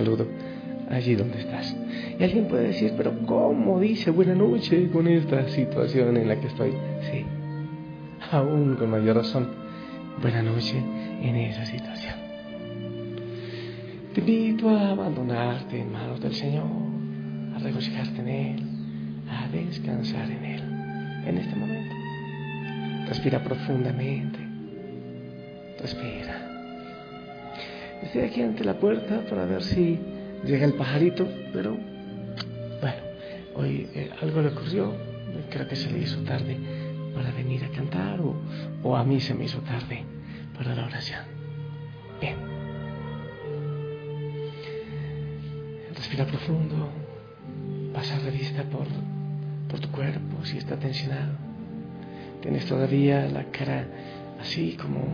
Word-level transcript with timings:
Saludo, 0.00 0.26
allí 0.88 1.14
donde 1.14 1.40
estás. 1.40 1.76
Y 2.18 2.24
alguien 2.24 2.48
puede 2.48 2.68
decir, 2.68 2.94
pero 2.96 3.12
¿cómo 3.26 3.78
dice 3.78 4.10
buena 4.10 4.34
noche 4.34 4.88
con 4.90 5.06
esta 5.06 5.46
situación 5.50 6.16
en 6.16 6.28
la 6.28 6.40
que 6.40 6.46
estoy? 6.46 6.72
Sí, 7.10 7.24
aún 8.30 8.76
con 8.76 8.90
mayor 8.90 9.16
razón, 9.16 9.48
buena 10.22 10.42
noche 10.42 10.78
en 11.22 11.36
esa 11.36 11.66
situación. 11.66 12.14
Te 14.14 14.20
invito 14.20 14.70
a 14.70 14.92
abandonarte 14.92 15.78
en 15.78 15.92
manos 15.92 16.20
del 16.20 16.34
Señor, 16.34 16.64
a 17.54 17.58
regocijarte 17.58 18.20
en 18.22 18.28
Él, 18.28 18.62
a 19.28 19.48
descansar 19.48 20.30
en 20.30 20.44
Él, 20.44 20.62
en 21.26 21.38
este 21.38 21.54
momento. 21.56 21.94
Respira 23.06 23.44
profundamente. 23.44 24.38
Respira. 25.78 26.49
Estoy 28.02 28.22
aquí 28.22 28.42
ante 28.42 28.64
la 28.64 28.74
puerta 28.78 29.24
para 29.28 29.44
ver 29.44 29.62
si 29.62 29.98
llega 30.44 30.64
el 30.64 30.72
pajarito, 30.72 31.28
pero 31.52 31.76
bueno, 32.80 32.96
hoy 33.56 33.88
eh, 33.94 34.10
algo 34.22 34.40
le 34.40 34.48
ocurrió, 34.48 34.94
creo 35.50 35.68
que 35.68 35.76
se 35.76 35.90
le 35.90 35.98
hizo 35.98 36.20
tarde 36.22 36.56
para 37.14 37.30
venir 37.30 37.62
a 37.64 37.68
cantar 37.68 38.20
o, 38.20 38.34
o 38.82 38.96
a 38.96 39.04
mí 39.04 39.20
se 39.20 39.34
me 39.34 39.44
hizo 39.44 39.58
tarde 39.58 40.04
para 40.56 40.74
la 40.74 40.86
oración. 40.86 41.20
Bien. 42.20 42.36
Respira 45.94 46.24
profundo, 46.24 46.88
pasa 47.92 48.18
revista 48.20 48.62
por, 48.64 48.86
por 49.68 49.78
tu 49.78 49.90
cuerpo 49.90 50.44
si 50.44 50.56
está 50.56 50.76
tensionado. 50.76 51.34
Tienes 52.40 52.64
todavía 52.64 53.26
la 53.28 53.44
cara 53.50 53.86
así 54.40 54.74
como 54.80 55.04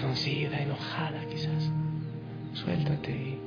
fruncida, 0.00 0.58
enojada 0.58 1.20
quizás 1.30 1.70
suéltate 2.52 3.10
y 3.10 3.38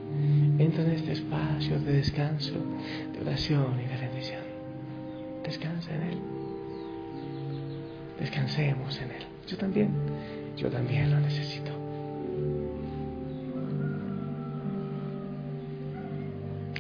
entra 0.59 0.83
en 0.83 0.91
este 0.91 1.13
espacio 1.13 1.79
de 1.79 1.93
descanso, 1.93 2.53
de 3.13 3.21
oración 3.21 3.79
y 3.79 3.87
de 3.87 3.97
bendición. 3.97 4.41
Descansa 5.43 5.95
en 5.95 6.01
Él. 6.03 6.17
Descansemos 8.19 8.97
en 8.99 9.11
Él. 9.11 9.23
Yo 9.47 9.57
también, 9.57 9.89
yo 10.57 10.69
también 10.69 11.11
lo 11.11 11.19
necesito. 11.19 11.71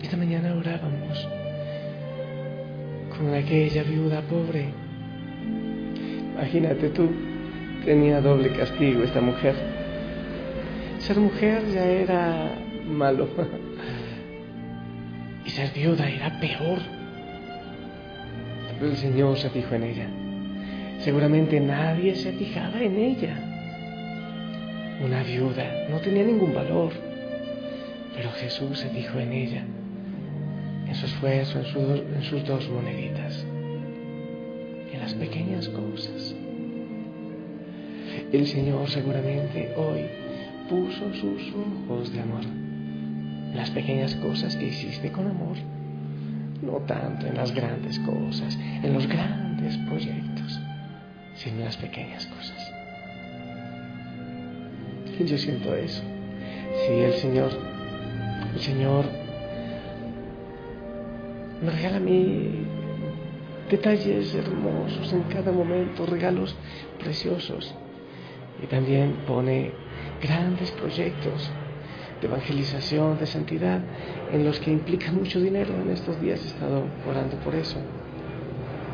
Esta 0.01 0.17
mañana 0.17 0.53
orábamos 0.55 1.27
con 3.17 3.33
aquella 3.33 3.83
viuda 3.83 4.21
pobre. 4.21 4.69
Imagínate 6.33 6.89
tú, 6.89 7.09
tenía 7.85 8.21
doble 8.21 8.51
castigo 8.55 9.03
esta 9.03 9.21
mujer 9.21 9.70
ser 11.01 11.17
mujer 11.19 11.63
ya 11.73 11.85
era 11.85 12.51
malo. 12.85 13.27
Y 15.43 15.49
ser 15.49 15.71
viuda 15.73 16.07
era 16.07 16.39
peor. 16.39 16.79
Pero 18.67 18.91
el 18.91 18.97
Señor 18.97 19.37
se 19.37 19.49
fijó 19.49 19.75
en 19.75 19.83
ella. 19.83 20.07
Seguramente 20.99 21.59
nadie 21.59 22.15
se 22.15 22.31
fijaba 22.33 22.79
en 22.79 22.95
ella. 22.95 23.35
Una 25.03 25.23
viuda 25.23 25.87
no 25.89 25.97
tenía 25.97 26.23
ningún 26.23 26.53
valor. 26.53 26.91
Pero 28.15 28.29
Jesús 28.33 28.77
se 28.77 28.89
fijó 28.89 29.19
en 29.19 29.31
ella, 29.31 29.63
en 30.87 30.93
su 30.93 31.05
esfuerzo, 31.05 31.59
en, 31.59 31.65
su, 31.65 31.79
en 31.79 32.21
sus 32.23 32.45
dos 32.45 32.69
moneditas, 32.69 33.45
en 34.93 34.99
las 34.99 35.13
pequeñas 35.15 35.69
cosas. 35.69 36.35
El 38.31 38.45
Señor 38.45 38.89
seguramente 38.89 39.73
hoy 39.75 40.05
puso 40.71 41.13
sus 41.13 41.53
ojos 41.53 42.13
de 42.13 42.21
amor 42.21 42.45
en 42.45 43.57
las 43.57 43.69
pequeñas 43.71 44.15
cosas 44.15 44.55
que 44.55 44.67
hiciste 44.67 45.11
con 45.11 45.27
amor, 45.27 45.57
no 46.61 46.77
tanto 46.87 47.27
en 47.27 47.35
las 47.35 47.53
grandes 47.53 47.99
cosas, 47.99 48.57
en 48.81 48.93
los 48.93 49.05
grandes 49.05 49.77
proyectos, 49.89 50.61
sino 51.35 51.57
en 51.57 51.65
las 51.65 51.75
pequeñas 51.75 52.25
cosas. 52.27 52.73
Y 55.19 55.25
yo 55.25 55.37
siento 55.37 55.75
eso. 55.75 56.03
Si 56.85 56.93
el 56.93 57.13
Señor, 57.15 57.51
el 58.53 58.61
Señor 58.61 59.05
me 61.61 61.69
regala 61.69 61.97
a 61.97 61.99
mí 61.99 62.65
detalles 63.69 64.33
hermosos 64.33 65.11
en 65.11 65.23
cada 65.23 65.51
momento, 65.51 66.05
regalos 66.05 66.55
preciosos. 66.97 67.75
Y 68.63 68.67
también 68.67 69.15
pone 69.27 69.73
grandes 70.21 70.71
proyectos 70.71 71.49
de 72.21 72.27
evangelización, 72.27 73.17
de 73.17 73.25
santidad, 73.25 73.81
en 74.31 74.45
los 74.45 74.59
que 74.59 74.71
implica 74.71 75.11
mucho 75.11 75.39
dinero. 75.39 75.73
En 75.81 75.89
estos 75.89 76.21
días 76.21 76.43
he 76.43 76.47
estado 76.47 76.83
orando 77.09 77.35
por 77.37 77.55
eso. 77.55 77.77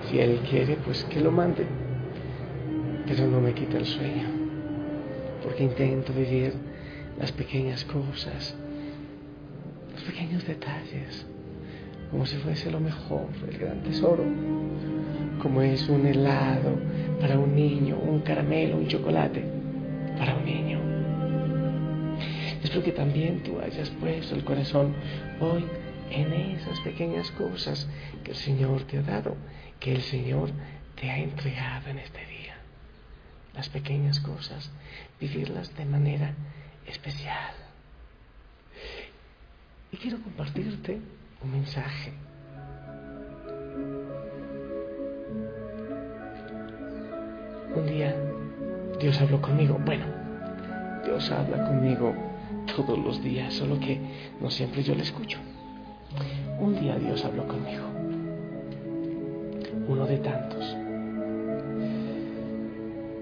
Si 0.10 0.20
Él 0.20 0.40
quiere, 0.50 0.78
pues 0.78 1.04
que 1.06 1.20
lo 1.20 1.32
mande. 1.32 1.66
Pero 3.06 3.28
no 3.28 3.40
me 3.42 3.54
quita 3.54 3.78
el 3.78 3.86
sueño, 3.86 4.28
porque 5.44 5.64
intento 5.64 6.14
vivir 6.14 6.54
las 7.20 7.32
pequeñas 7.32 7.86
cosas, 7.86 8.56
los 9.94 10.04
pequeños 10.04 10.46
detalles, 10.46 11.26
como 12.12 12.26
si 12.26 12.38
fuese 12.38 12.70
lo 12.70 12.80
mejor, 12.80 13.28
el 13.50 13.58
gran 13.58 13.82
tesoro, 13.82 14.24
como 15.42 15.62
es 15.62 15.88
un 15.88 16.06
helado 16.06 16.76
para 17.20 17.40
un 17.40 17.56
niño, 17.56 17.98
un 17.98 18.20
caramelo, 18.22 18.78
un 18.78 18.88
chocolate 18.88 19.44
para 20.18 20.36
un 20.36 20.46
niño. 20.46 20.67
Espero 22.68 22.84
que 22.84 22.92
también 22.92 23.44
tú 23.44 23.62
hayas 23.62 23.90
puesto 23.92 24.36
el 24.36 24.44
corazón 24.44 24.94
hoy 25.40 25.66
en 26.12 26.34
esas 26.34 26.78
pequeñas 26.82 27.32
cosas 27.32 27.88
que 28.26 28.32
el 28.32 28.36
Señor 28.36 28.84
te 28.84 28.98
ha 28.98 29.04
dado, 29.04 29.38
que 29.80 29.96
el 29.96 30.02
Señor 30.02 30.50
te 31.00 31.10
ha 31.10 31.18
entregado 31.18 31.90
en 31.90 32.00
este 32.00 32.20
día. 32.26 32.58
Las 33.56 33.70
pequeñas 33.70 34.20
cosas, 34.20 34.70
vivirlas 35.18 35.74
de 35.78 35.86
manera 35.86 36.34
especial. 36.86 37.54
Y 39.94 39.96
quiero 39.96 40.22
compartirte 40.22 41.00
un 41.42 41.52
mensaje. 41.54 42.12
Un 47.74 47.88
día 47.88 48.14
Dios 49.00 49.22
habló 49.22 49.42
conmigo. 49.42 49.80
Bueno, 49.86 50.06
Dios 51.06 51.32
habla 51.32 51.66
conmigo 51.66 52.37
todos 52.76 52.98
los 52.98 53.24
días, 53.24 53.54
solo 53.54 53.80
que 53.80 54.00
no 54.40 54.50
siempre 54.50 54.84
yo 54.84 54.96
le 54.96 55.04
escucho. 55.04 55.40
un 56.60 56.80
día 56.80 56.98
Dios 56.98 57.24
habló 57.26 57.48
conmigo, 57.48 57.84
uno 59.88 60.06
de 60.06 60.18
tantos. 60.18 60.76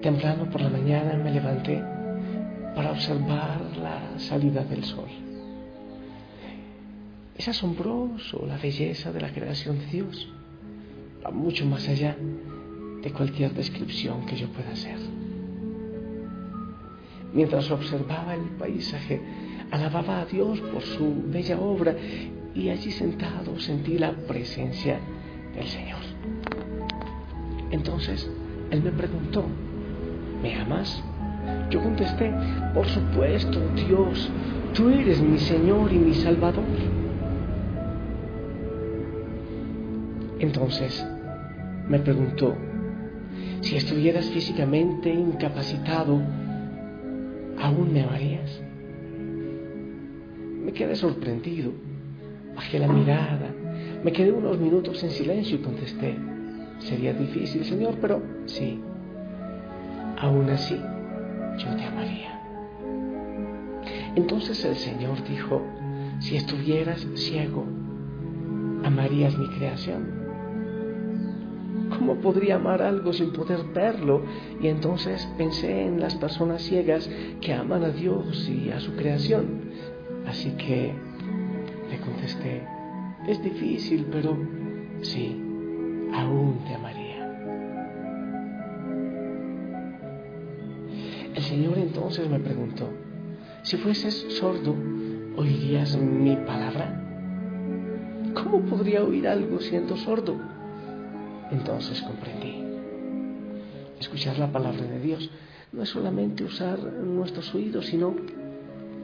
Temprano 0.02 0.48
por 0.50 0.60
la 0.60 0.68
mañana 0.68 1.14
me 1.14 1.30
levanté 1.30 1.82
para 2.74 2.92
observar 2.92 3.60
la 3.80 4.18
salida 4.18 4.62
del 4.64 4.84
sol. 4.84 5.08
Es 7.36 7.48
asombroso 7.48 8.44
la 8.46 8.56
belleza 8.56 9.12
de 9.12 9.20
la 9.20 9.32
creación 9.32 9.78
de 9.78 9.86
Dios, 9.86 10.28
va 11.24 11.30
mucho 11.30 11.66
más 11.66 11.88
allá 11.88 12.16
de 13.02 13.12
cualquier 13.12 13.52
descripción 13.52 14.26
que 14.26 14.36
yo 14.36 14.48
pueda 14.48 14.70
hacer. 14.70 14.98
Mientras 17.36 17.70
observaba 17.70 18.34
el 18.34 18.48
paisaje, 18.58 19.20
alababa 19.70 20.22
a 20.22 20.24
Dios 20.24 20.58
por 20.72 20.80
su 20.80 21.22
bella 21.26 21.60
obra 21.60 21.94
y 22.54 22.70
allí 22.70 22.90
sentado 22.90 23.60
sentí 23.60 23.98
la 23.98 24.12
presencia 24.12 24.98
del 25.54 25.66
Señor. 25.66 25.98
Entonces 27.70 28.26
Él 28.70 28.82
me 28.82 28.90
preguntó, 28.90 29.44
¿me 30.42 30.58
amas? 30.58 31.04
Yo 31.68 31.82
contesté, 31.82 32.32
por 32.72 32.86
supuesto, 32.86 33.60
Dios, 33.86 34.30
tú 34.72 34.88
eres 34.88 35.20
mi 35.20 35.36
Señor 35.36 35.92
y 35.92 35.98
mi 35.98 36.14
Salvador. 36.14 36.64
Entonces 40.38 41.06
me 41.86 41.98
preguntó, 41.98 42.56
si 43.60 43.76
estuvieras 43.76 44.24
físicamente 44.30 45.12
incapacitado, 45.12 46.22
¿aún 47.66 47.92
me 47.92 48.02
amarías? 48.02 48.62
Me 50.64 50.72
quedé 50.72 50.94
sorprendido, 50.94 51.72
bajé 52.54 52.78
la 52.78 52.86
mirada, 52.86 53.52
me 54.04 54.12
quedé 54.12 54.30
unos 54.30 54.58
minutos 54.58 55.02
en 55.02 55.10
silencio 55.10 55.56
y 55.56 55.62
contesté, 55.62 56.16
sería 56.78 57.12
difícil, 57.12 57.64
Señor, 57.64 57.96
pero 58.00 58.22
sí, 58.46 58.80
aún 60.18 60.48
así 60.50 60.80
yo 61.58 61.76
te 61.76 61.84
amaría. 61.84 62.40
Entonces 64.14 64.64
el 64.64 64.76
Señor 64.76 65.24
dijo, 65.28 65.60
si 66.20 66.36
estuvieras 66.36 67.04
ciego, 67.14 67.66
amarías 68.84 69.36
mi 69.36 69.48
creación. 69.48 70.25
¿Cómo 72.06 72.20
podría 72.20 72.54
amar 72.54 72.82
algo 72.82 73.12
sin 73.12 73.32
poder 73.32 73.64
verlo? 73.74 74.22
Y 74.60 74.68
entonces 74.68 75.28
pensé 75.36 75.86
en 75.86 75.98
las 75.98 76.14
personas 76.14 76.62
ciegas 76.62 77.10
que 77.40 77.52
aman 77.52 77.82
a 77.82 77.88
Dios 77.88 78.48
y 78.48 78.70
a 78.70 78.78
su 78.78 78.94
creación. 78.94 79.72
Así 80.24 80.52
que 80.52 80.92
le 81.90 81.98
contesté, 81.98 82.62
es 83.26 83.42
difícil, 83.42 84.06
pero 84.12 84.38
sí, 85.00 85.36
aún 86.14 86.60
te 86.64 86.74
amaría. 86.76 87.26
El 91.34 91.42
Señor 91.42 91.76
entonces 91.78 92.30
me 92.30 92.38
preguntó, 92.38 92.88
si 93.62 93.78
fueses 93.78 94.14
sordo, 94.38 94.76
¿oirías 95.36 95.96
mi 95.96 96.36
palabra? 96.36 97.02
¿Cómo 98.32 98.60
podría 98.60 99.02
oír 99.02 99.26
algo 99.26 99.58
siendo 99.58 99.96
sordo? 99.96 100.55
Entonces 101.50 102.02
comprendí. 102.02 102.64
Escuchar 104.00 104.38
la 104.38 104.50
palabra 104.52 104.82
de 104.82 105.00
Dios 105.00 105.30
no 105.72 105.82
es 105.82 105.88
solamente 105.88 106.44
usar 106.44 106.78
nuestros 106.78 107.54
oídos, 107.54 107.86
sino 107.86 108.14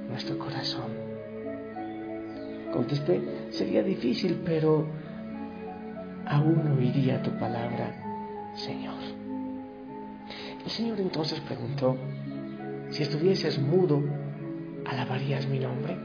nuestro 0.08 0.38
corazón. 0.38 0.90
Contesté, 2.72 3.48
sería 3.50 3.82
difícil, 3.82 4.40
pero 4.44 4.86
aún 6.26 6.76
oiría 6.78 7.22
tu 7.22 7.30
palabra, 7.38 8.52
Señor. 8.54 8.94
El 10.64 10.70
Señor 10.70 11.00
entonces 11.00 11.40
preguntó, 11.40 11.96
si 12.90 13.02
estuvieses 13.02 13.58
mudo, 13.58 14.02
¿alabarías 14.84 15.46
mi 15.48 15.58
nombre? 15.58 15.96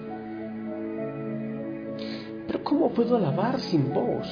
Pero 2.47 2.63
¿cómo 2.63 2.89
puedo 2.91 3.17
alabar 3.17 3.59
sin 3.59 3.93
voz? 3.93 4.27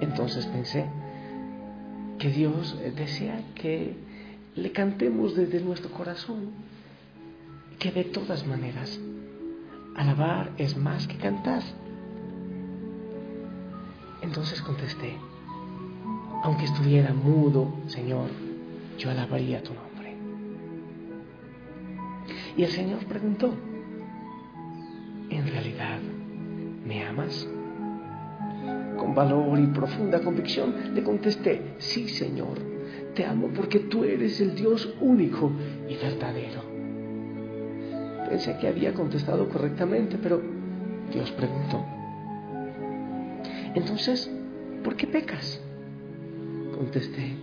Entonces 0.00 0.46
pensé 0.46 0.86
que 2.18 2.30
Dios 2.30 2.76
desea 2.96 3.40
que 3.54 3.94
le 4.54 4.72
cantemos 4.72 5.34
desde 5.34 5.60
nuestro 5.60 5.90
corazón, 5.90 6.50
que 7.78 7.92
de 7.92 8.04
todas 8.04 8.46
maneras 8.46 8.98
alabar 9.94 10.52
es 10.58 10.76
más 10.76 11.06
que 11.06 11.16
cantar. 11.16 11.62
Entonces 14.22 14.60
contesté, 14.62 15.16
aunque 16.42 16.64
estuviera 16.64 17.12
mudo, 17.12 17.72
Señor, 17.86 18.28
yo 18.98 19.10
alabaría 19.10 19.62
tu 19.62 19.72
nombre. 19.74 20.16
Y 22.56 22.62
el 22.62 22.70
Señor 22.70 23.04
preguntó, 23.06 23.54
¿en 25.30 25.46
realidad 25.46 26.00
me 26.86 27.04
amas? 27.04 27.46
Con 29.06 29.14
valor 29.14 29.56
y 29.60 29.68
profunda 29.68 30.18
convicción 30.18 30.92
le 30.92 31.04
contesté, 31.04 31.76
sí 31.78 32.08
Señor, 32.08 32.58
te 33.14 33.24
amo 33.24 33.50
porque 33.54 33.78
tú 33.78 34.02
eres 34.02 34.40
el 34.40 34.56
Dios 34.56 34.92
único 35.00 35.52
y 35.88 35.94
verdadero. 35.94 36.60
Pensé 38.28 38.56
que 38.58 38.66
había 38.66 38.92
contestado 38.94 39.48
correctamente, 39.48 40.18
pero 40.20 40.42
Dios 41.12 41.30
preguntó, 41.30 41.86
entonces, 43.76 44.28
¿por 44.82 44.96
qué 44.96 45.06
pecas? 45.06 45.62
Contesté, 46.76 47.36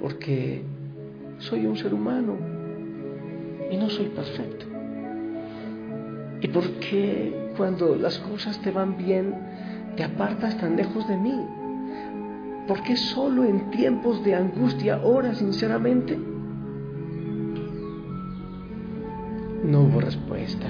porque 0.00 0.62
soy 1.38 1.66
un 1.66 1.76
ser 1.76 1.92
humano 1.92 2.36
y 3.68 3.76
no 3.76 3.90
soy 3.90 4.06
perfecto. 4.10 4.66
¿Y 6.40 6.46
por 6.46 6.70
qué 6.74 7.50
cuando 7.56 7.96
las 7.96 8.20
cosas 8.20 8.62
te 8.62 8.70
van 8.70 8.96
bien 8.96 9.51
te 9.96 10.04
apartas 10.04 10.56
tan 10.58 10.76
lejos 10.76 11.06
de 11.08 11.16
mí? 11.16 11.46
¿Por 12.66 12.82
qué 12.82 12.96
solo 12.96 13.44
en 13.44 13.70
tiempos 13.70 14.22
de 14.24 14.34
angustia 14.34 15.00
oras 15.02 15.38
sinceramente? 15.38 16.18
No 19.64 19.82
hubo 19.82 20.00
respuesta, 20.00 20.66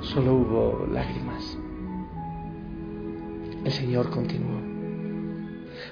solo 0.00 0.34
hubo 0.34 0.86
lágrimas. 0.92 1.58
El 3.64 3.72
Señor 3.72 4.10
continuó. 4.10 4.60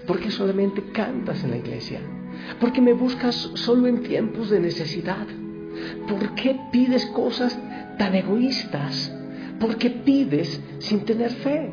¿Por 0.07 0.21
qué 0.21 0.31
solamente 0.31 0.83
cantas 0.93 1.45
en 1.45 1.50
la 1.50 1.57
iglesia? 1.59 2.00
¿Por 2.59 2.73
qué 2.73 2.81
me 2.81 2.93
buscas 2.93 3.35
solo 3.55 3.87
en 3.87 4.02
tiempos 4.02 4.50
de 4.50 4.61
necesidad? 4.61 5.26
¿Por 6.09 6.35
qué 6.35 6.59
pides 6.73 7.07
cosas 7.07 7.59
tan 7.99 8.14
egoístas? 8.14 9.12
¿Por 9.61 9.76
qué 9.76 9.90
pides 9.90 10.59
sin 10.79 11.00
tener 11.05 11.31
fe? 11.31 11.71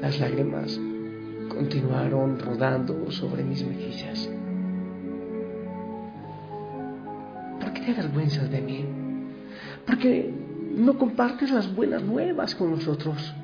Las 0.00 0.20
lágrimas 0.20 0.80
continuaron 1.48 2.38
rodando 2.38 3.10
sobre 3.10 3.42
mis 3.42 3.66
mejillas. 3.66 4.30
¿Por 7.60 7.72
qué 7.72 7.80
te 7.80 7.90
avergüenzas 7.90 8.48
de 8.48 8.60
mí? 8.60 8.84
¿Por 9.84 9.98
qué 9.98 10.32
no 10.76 10.96
compartes 10.96 11.50
las 11.50 11.74
buenas 11.74 12.04
nuevas 12.04 12.54
con 12.54 12.70
nosotros? 12.70 13.34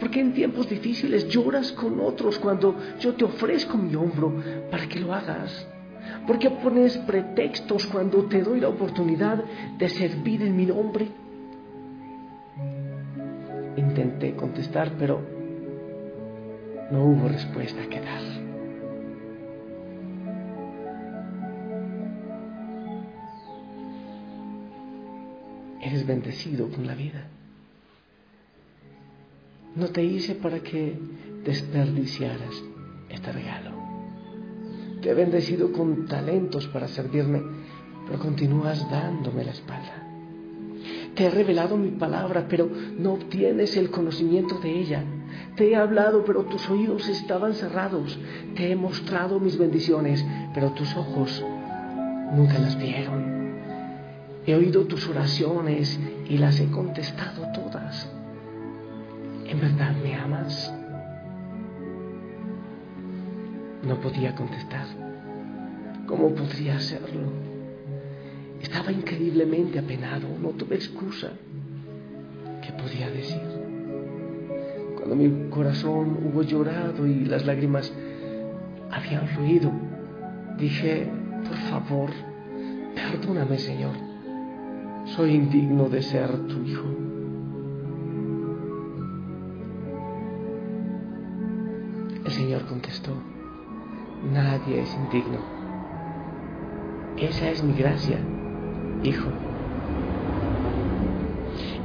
¿Por 0.00 0.10
qué 0.10 0.20
en 0.20 0.32
tiempos 0.32 0.70
difíciles 0.70 1.28
lloras 1.28 1.70
con 1.72 2.00
otros 2.00 2.38
cuando 2.38 2.76
yo 2.98 3.12
te 3.12 3.26
ofrezco 3.26 3.76
mi 3.76 3.94
hombro 3.94 4.42
para 4.70 4.88
que 4.88 5.00
lo 5.00 5.12
hagas? 5.12 5.66
¿Por 6.26 6.38
qué 6.38 6.48
pones 6.48 6.96
pretextos 6.96 7.84
cuando 7.86 8.24
te 8.24 8.40
doy 8.40 8.58
la 8.58 8.68
oportunidad 8.68 9.44
de 9.76 9.88
servir 9.90 10.40
en 10.42 10.56
mi 10.56 10.64
nombre? 10.64 11.21
Contestar, 14.30 14.92
pero 14.98 15.20
no 16.92 17.04
hubo 17.04 17.28
respuesta 17.28 17.82
que 17.90 18.00
dar. 18.00 18.22
Eres 25.80 26.06
bendecido 26.06 26.68
con 26.68 26.86
la 26.86 26.94
vida. 26.94 27.26
No 29.74 29.88
te 29.88 30.04
hice 30.04 30.36
para 30.36 30.60
que 30.60 30.96
desperdiciaras 31.44 32.62
este 33.08 33.32
regalo. 33.32 33.72
Te 35.00 35.10
he 35.10 35.14
bendecido 35.14 35.72
con 35.72 36.06
talentos 36.06 36.68
para 36.68 36.86
servirme, 36.86 37.42
pero 38.06 38.20
continúas 38.20 38.88
dándome 38.88 39.44
la 39.44 39.50
espalda. 39.50 40.01
Te 41.14 41.26
he 41.26 41.30
revelado 41.30 41.76
mi 41.76 41.90
palabra, 41.90 42.46
pero 42.48 42.68
no 42.98 43.12
obtienes 43.12 43.76
el 43.76 43.90
conocimiento 43.90 44.58
de 44.60 44.70
ella. 44.80 45.04
Te 45.56 45.70
he 45.70 45.76
hablado, 45.76 46.24
pero 46.24 46.44
tus 46.44 46.68
oídos 46.70 47.08
estaban 47.08 47.54
cerrados. 47.54 48.18
Te 48.54 48.72
he 48.72 48.76
mostrado 48.76 49.38
mis 49.38 49.58
bendiciones, 49.58 50.24
pero 50.54 50.70
tus 50.70 50.96
ojos 50.96 51.44
nunca 52.34 52.58
las 52.58 52.78
vieron. 52.78 53.42
He 54.46 54.54
oído 54.54 54.86
tus 54.86 55.06
oraciones 55.08 56.00
y 56.28 56.38
las 56.38 56.58
he 56.58 56.66
contestado 56.70 57.46
todas. 57.52 58.10
¿En 59.46 59.60
verdad 59.60 59.94
me 60.02 60.14
amas? 60.14 60.72
No 63.82 64.00
podía 64.00 64.34
contestar. 64.34 64.86
¿Cómo 66.06 66.30
podría 66.34 66.76
hacerlo? 66.76 67.51
Estaba 68.62 68.92
increíblemente 68.92 69.78
apenado, 69.78 70.28
no 70.40 70.50
tuve 70.50 70.76
excusa. 70.76 71.30
¿Qué 72.62 72.72
podía 72.72 73.10
decir? 73.10 73.40
Cuando 74.96 75.16
mi 75.16 75.50
corazón 75.50 76.16
hubo 76.24 76.42
llorado 76.42 77.06
y 77.06 77.24
las 77.24 77.44
lágrimas 77.44 77.92
habían 78.90 79.26
fluido, 79.28 79.72
dije, 80.58 81.08
por 81.48 81.56
favor, 81.70 82.10
perdóname 82.94 83.58
Señor, 83.58 83.96
soy 85.16 85.34
indigno 85.34 85.88
de 85.88 86.02
ser 86.02 86.30
tu 86.46 86.62
hijo. 86.62 86.84
El 92.24 92.30
Señor 92.30 92.64
contestó, 92.66 93.12
nadie 94.32 94.82
es 94.82 94.94
indigno. 94.94 95.40
Esa 97.18 97.50
es 97.50 97.62
mi 97.64 97.74
gracia, 97.74 98.18
hijo. 99.02 99.30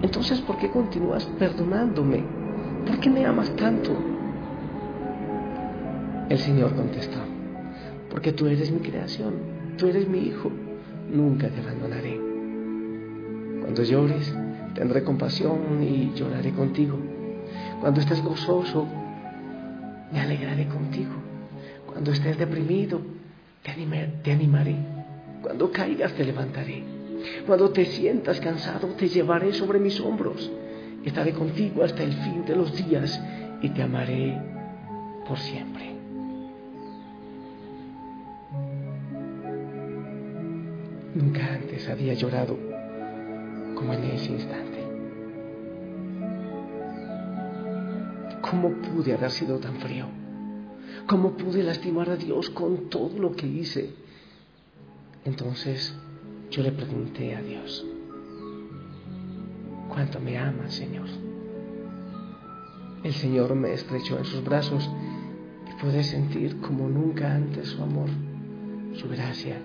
Entonces, 0.02 0.40
¿por 0.42 0.58
qué 0.58 0.70
continúas 0.70 1.26
perdonándome? 1.40 2.24
¿Por 2.86 3.00
qué 3.00 3.10
me 3.10 3.26
amas 3.26 3.50
tanto? 3.56 3.96
El 6.30 6.38
Señor 6.40 6.76
contestó, 6.76 7.20
porque 8.10 8.32
tú 8.32 8.48
eres 8.48 8.72
mi 8.72 8.80
creación, 8.80 9.36
tú 9.78 9.88
eres 9.88 10.08
mi 10.08 10.20
hijo, 10.20 10.52
nunca 11.12 11.48
te 11.50 11.62
abandonaré. 11.62 12.20
Cuando 13.62 13.84
llores, 13.84 14.34
tendré 14.76 15.04
compasión 15.04 15.82
y 15.82 16.12
lloraré 16.16 16.52
contigo. 16.52 16.98
Cuando 17.82 18.02
estés 18.02 18.22
gozoso, 18.24 18.86
me 20.12 20.20
alegraré 20.20 20.68
contigo. 20.68 21.14
Cuando 21.86 22.12
estés 22.12 22.38
deprimido, 22.38 23.02
te, 23.64 23.74
te 24.24 24.32
animaré. 24.32 24.76
Cuando 25.42 25.72
caigas, 25.72 26.14
te 26.14 26.26
levantaré. 26.26 26.97
Cuando 27.46 27.70
te 27.70 27.86
sientas 27.86 28.40
cansado, 28.40 28.88
te 28.90 29.08
llevaré 29.08 29.54
sobre 29.54 29.80
mis 29.80 30.00
hombros. 30.00 30.52
Estaré 31.04 31.34
contigo 31.34 31.84
hasta 31.84 32.04
el 32.04 32.14
fin 32.14 32.46
de 32.46 32.56
los 32.56 32.76
días 32.76 33.20
y 33.62 33.70
te 33.70 33.82
amaré 33.82 34.38
por 35.28 35.38
siempre. 35.40 35.96
Nunca 41.16 41.54
antes 41.54 41.88
había 41.90 42.14
llorado 42.14 42.58
como 43.76 43.94
en 43.94 44.04
ese 44.04 44.32
instante. 44.32 44.78
¿Cómo 48.42 48.70
pude 48.70 49.14
haber 49.14 49.32
sido 49.32 49.58
tan 49.60 49.76
frío? 49.78 50.06
¿Cómo 51.08 51.36
pude 51.38 51.64
lastimar 51.64 52.10
a 52.10 52.16
Dios 52.16 52.50
con 52.50 52.90
todo 52.90 53.18
lo 53.18 53.32
que 53.32 53.48
hice? 53.48 53.94
Entonces 55.26 55.94
yo 56.50 56.64
le 56.64 56.72
pregunté 56.72 57.36
a 57.36 57.42
Dios, 57.42 57.86
¿cuánto 59.90 60.20
me 60.20 60.38
amas, 60.38 60.74
Señor? 60.74 61.08
El 63.04 63.14
Señor 63.14 63.56
me 63.56 63.74
estrechó 63.74 64.18
en 64.18 64.26
sus 64.26 64.44
brazos 64.44 64.90
y 65.70 65.82
pude 65.82 66.04
sentir 66.04 66.60
como 66.62 66.90
nunca 66.90 67.34
antes 67.34 67.70
su 67.70 67.82
amor, 67.82 68.10
su 68.94 69.08
gracia 69.08 69.62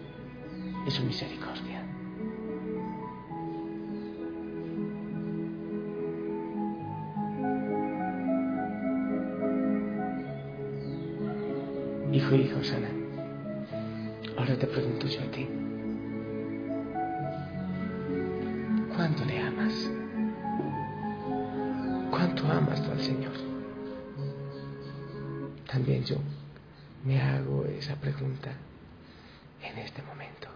y 0.87 0.91
su 0.91 1.03
misericordia. 1.05 1.83
Hijo, 12.13 12.35
hijo, 12.35 12.63
sana. 12.63 12.92
Señor? 23.03 23.33
También 25.67 26.05
yo 26.05 26.17
me 27.05 27.21
hago 27.21 27.65
esa 27.65 27.97
pregunta 27.97 28.53
en 29.63 29.79
este 29.79 30.03
momento. 30.03 30.49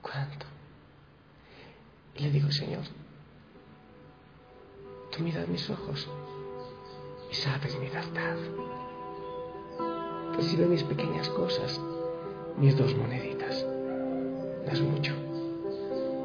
¿Cuánto? 0.00 0.46
Y 2.16 2.22
le 2.22 2.30
digo, 2.30 2.50
Señor, 2.50 2.84
tú 5.10 5.22
miras 5.22 5.46
mis 5.48 5.68
ojos 5.68 6.08
y 7.30 7.34
sabes 7.34 7.78
mi 7.78 7.88
verdad. 7.88 8.36
Recibe 10.36 10.66
mis 10.66 10.82
pequeñas 10.84 11.28
cosas, 11.28 11.78
mis 12.56 12.76
dos 12.76 12.94
moneditas. 12.96 13.66
No 14.64 14.72
es 14.72 14.80
mucho. 14.80 15.12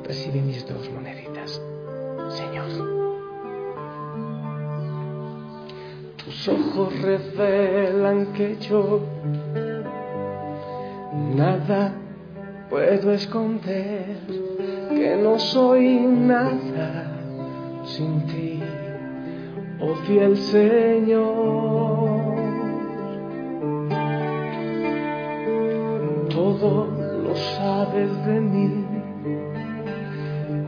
Recibe 0.06 0.42
mis 0.42 0.66
dos 0.66 0.90
moneditas, 0.90 1.62
Señor. 2.30 3.07
Tus 6.28 6.50
ojos 6.50 7.02
revelan 7.02 8.34
que 8.34 8.58
yo 8.58 9.00
nada 11.38 11.94
puedo 12.70 13.14
esconder, 13.14 14.18
que 14.90 15.16
no 15.24 15.40
soy 15.40 16.00
nada 16.00 17.14
sin 17.86 18.28
ti, 18.28 18.62
oh 19.80 19.96
fiel 20.06 20.36
Señor. 20.36 22.10
Todo 26.30 26.88
lo 27.24 27.36
sabes 27.38 28.26
de 28.26 28.42
mí 28.42 28.86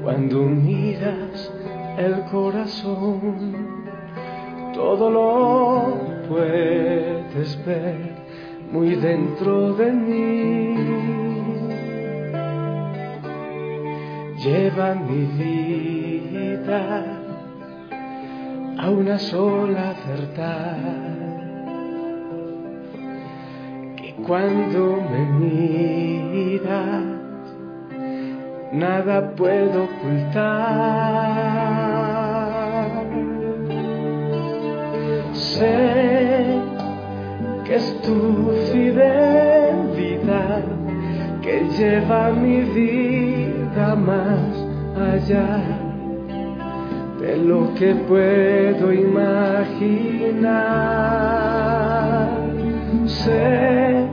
cuando 0.02 0.42
miras 0.44 1.52
el 1.98 2.24
corazón. 2.32 3.69
Todo 4.80 5.10
lo 5.10 5.98
puedes 6.30 7.66
ver 7.66 7.98
muy 8.72 8.96
dentro 8.96 9.74
de 9.74 9.92
mí. 9.92 10.76
Lleva 14.38 14.96
mi 14.96 15.26
vida 15.44 17.04
a 18.78 18.90
una 18.90 19.20
sola 19.20 19.94
verdad. 20.08 20.78
Que 23.98 24.16
cuando 24.26 25.04
me 25.12 25.26
miras, 25.46 27.04
nada 28.72 29.36
puedo 29.36 29.84
ocultar. 29.84 31.89
Sé 35.60 36.62
que 37.66 37.76
es 37.76 38.02
tu 38.02 38.50
fidelidad 38.72 40.64
que 41.42 41.56
lleva 41.78 42.32
mi 42.32 42.62
vida 42.62 43.94
más 43.94 44.56
allá 44.96 45.60
de 47.20 47.36
lo 47.36 47.74
que 47.74 47.94
puedo 48.08 48.94
imaginar. 48.94 49.60
Sé 53.06 54.08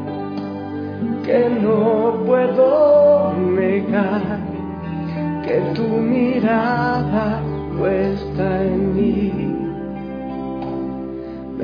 que 1.25 1.49
no 1.63 2.25
puedo 2.27 3.35
negar 3.35 4.41
que 5.45 5.61
tu 5.77 5.87
mirada 5.87 7.41
puesta 7.79 8.65
en 8.65 8.86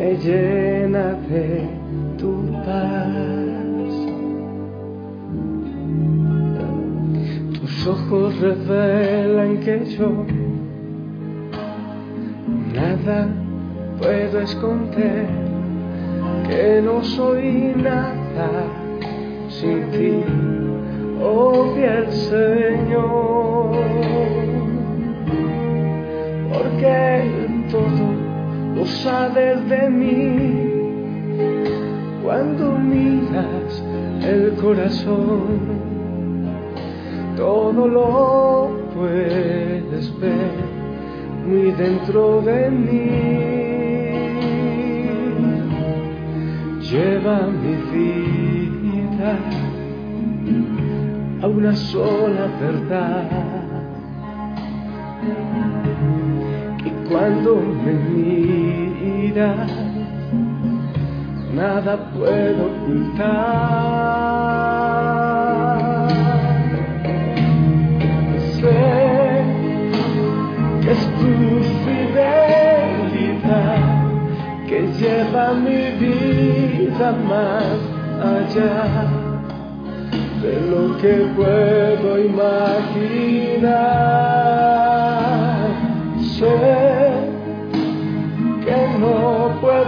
me 0.02 0.16
llena 0.16 1.12
de 1.30 1.68
tu 2.18 2.32
paz. 2.64 3.92
Tus 7.60 7.86
ojos 7.86 8.40
revelan 8.40 9.60
que 9.60 9.84
yo 9.96 10.10
nada 12.74 13.28
puedo 14.00 14.40
esconder, 14.40 15.26
que 16.48 16.82
no 16.82 17.04
soy 17.04 17.72
nada 17.76 18.50
sin 19.48 19.88
ti, 19.92 20.24
oh 21.22 21.74
fiel 21.74 22.10
Señor, 22.10 23.70
porque 26.52 27.22
todo 27.70 28.21
lo 28.74 28.86
sabes 28.86 29.68
de 29.68 29.90
mí 29.90 30.72
cuando 32.22 32.78
miras 32.78 33.84
el 34.24 34.54
corazón. 34.60 35.82
todo 37.36 37.88
lo 37.88 38.70
puedes 38.94 40.20
ver 40.20 40.82
muy 41.46 41.72
dentro 41.72 42.40
de 42.42 42.70
mí. 42.70 43.52
Lleva 46.80 47.48
mi 47.48 47.74
vida 47.90 49.38
a 51.42 51.46
una 51.48 51.74
sola 51.74 52.46
verdad. 52.60 53.61
Cuando 57.12 57.56
me 57.84 57.92
miras, 57.92 59.70
nada 61.54 62.10
puedo 62.16 62.66
ocultar. 62.66 63.12
Sé 68.58 68.82
que 70.80 70.90
es 70.90 71.02
tu 71.18 71.32
fidelidad 71.84 73.82
que 74.66 74.78
lleva 74.98 75.44
mi 75.52 75.82
vida 76.00 77.08
más 77.28 77.78
allá 78.38 78.84
de 80.40 80.54
lo 80.70 80.82
que 80.96 81.14
puedo 81.36 82.08
imaginar. 82.18 83.52
Sé 86.38 87.01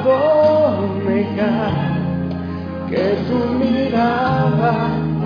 puedo 0.05 0.45
que 2.91 3.17
tu 3.27 3.39
mirada 3.59 4.73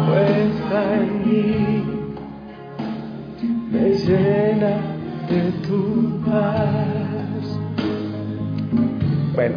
puesta 0.06 0.94
en 0.94 1.04
mí 1.26 1.84
me 3.70 3.90
llena 3.90 4.72
de 5.28 5.40
tu 5.66 6.20
paz. 6.24 7.42
Bueno, 9.34 9.56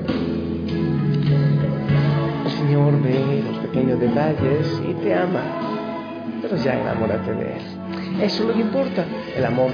el 2.46 2.52
Señor 2.52 3.02
ve 3.04 3.44
los 3.48 3.58
pequeños 3.60 4.00
detalles 4.00 4.82
y 4.90 4.94
te 4.96 5.14
ama, 5.14 5.44
pero 6.42 6.56
ya 6.58 6.82
enamórate 6.82 7.34
de 7.34 7.58
Él. 7.58 7.64
Eso 8.22 8.44
es 8.44 8.50
lo 8.50 8.54
que 8.56 8.62
importa, 8.62 9.06
el 9.38 9.46
amor. 9.46 9.72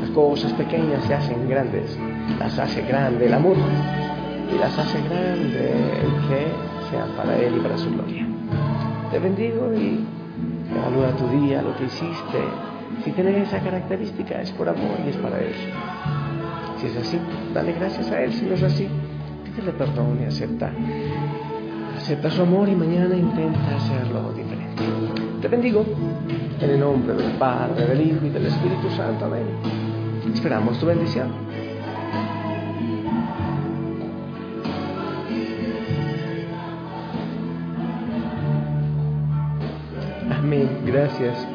Las 0.00 0.10
cosas 0.10 0.52
pequeñas 0.52 1.04
se 1.04 1.14
hacen 1.14 1.48
grandes, 1.48 1.98
las 2.38 2.58
hace 2.58 2.82
grande 2.82 3.26
el 3.26 3.34
amor 3.34 3.56
y 4.52 4.58
las 4.58 4.78
hace 4.78 5.00
grande 5.02 5.72
el 6.00 6.28
que 6.28 6.46
sean 6.90 7.10
para 7.16 7.36
Él 7.36 7.56
y 7.56 7.60
para 7.60 7.76
su 7.76 7.90
gloria. 7.90 8.26
Te 9.10 9.18
bendigo 9.18 9.72
y 9.74 10.04
evalúa 10.74 11.10
tu 11.16 11.28
día, 11.28 11.62
lo 11.62 11.76
que 11.76 11.84
hiciste. 11.84 12.38
Si 13.04 13.12
tienes 13.12 13.48
esa 13.48 13.60
característica 13.60 14.40
es 14.40 14.50
por 14.52 14.68
amor 14.68 14.98
y 15.04 15.10
es 15.10 15.16
para 15.16 15.38
Él. 15.40 15.52
Si 16.78 16.86
es 16.86 16.96
así, 16.96 17.18
dale 17.52 17.72
gracias 17.72 18.10
a 18.10 18.22
Él. 18.22 18.32
Si 18.32 18.44
no 18.46 18.54
es 18.54 18.62
así, 18.62 18.88
pídele 19.44 19.72
perdón 19.72 20.18
y 20.22 20.24
acepta. 20.24 20.72
Acepta 21.96 22.30
su 22.30 22.42
amor 22.42 22.68
y 22.68 22.74
mañana 22.74 23.16
intenta 23.16 23.76
hacerlo 23.76 24.32
diferente. 24.32 24.82
Te 25.40 25.48
bendigo 25.48 25.84
en 26.60 26.70
el 26.70 26.80
nombre 26.80 27.14
del 27.14 27.32
Padre, 27.32 27.86
del 27.86 28.00
Hijo 28.00 28.26
y 28.26 28.30
del 28.30 28.46
Espíritu 28.46 28.90
Santo. 28.96 29.26
Amén. 29.26 29.44
Esperamos 30.32 30.78
tu 30.78 30.86
bendición. 30.86 31.32
Gracias. 40.90 41.46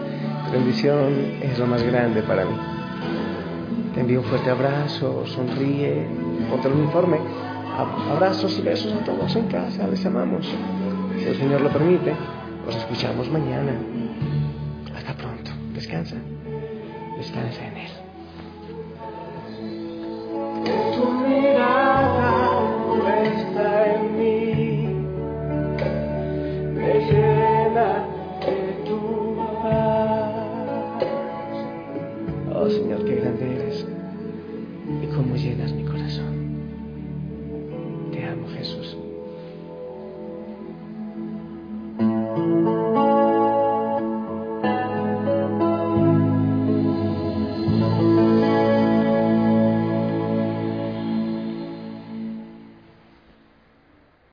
Tu 0.45 0.51
bendición 0.51 1.39
es 1.41 1.57
lo 1.57 1.65
más 1.65 1.81
grande 1.81 2.21
para 2.21 2.45
mí. 2.45 2.55
Te 3.95 4.01
envío 4.01 4.19
un 4.19 4.25
fuerte 4.25 4.51
abrazo, 4.51 5.25
sonríe, 5.25 6.05
ponte 6.51 6.67
el 6.67 6.75
uniforme. 6.75 7.17
Abrazos 8.11 8.59
y 8.59 8.61
besos 8.61 8.93
a 8.93 9.03
todos 9.03 9.35
en 9.35 9.47
casa, 9.47 9.87
les 9.87 10.05
amamos. 10.05 10.47
Si 11.17 11.25
el 11.25 11.35
Señor 11.35 11.61
lo 11.61 11.69
permite, 11.69 12.13
nos 12.63 12.75
escuchamos 12.75 13.31
mañana. 13.31 13.71
Hasta 14.95 15.13
pronto. 15.15 15.49
Descansa. 15.73 16.15
Descansa 17.17 17.65
en 17.65 17.77
Él. 17.77 18.02